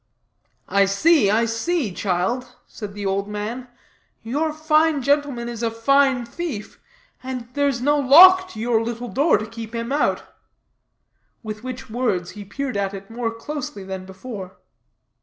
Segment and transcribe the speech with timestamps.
[0.67, 3.67] "I see, I see, child," said the old man;
[4.23, 6.79] "your fine gentleman is a fine thief,
[7.21, 10.23] and there's no lock to your little door to keep him out;"
[11.43, 14.57] with which words he peered at it more closely than before.